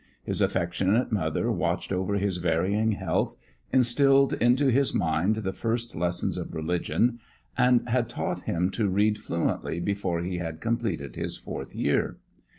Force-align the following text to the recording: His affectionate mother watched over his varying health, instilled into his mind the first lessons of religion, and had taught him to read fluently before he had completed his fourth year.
His 0.23 0.41
affectionate 0.41 1.11
mother 1.11 1.51
watched 1.51 1.93
over 1.93 2.15
his 2.15 2.37
varying 2.37 2.93
health, 2.93 3.35
instilled 3.71 4.33
into 4.33 4.71
his 4.71 4.95
mind 4.95 5.35
the 5.35 5.53
first 5.53 5.95
lessons 5.95 6.39
of 6.39 6.55
religion, 6.55 7.19
and 7.55 7.87
had 7.87 8.09
taught 8.09 8.45
him 8.49 8.71
to 8.71 8.89
read 8.89 9.19
fluently 9.19 9.79
before 9.79 10.21
he 10.21 10.39
had 10.39 10.59
completed 10.59 11.15
his 11.17 11.37
fourth 11.37 11.75
year. 11.75 12.17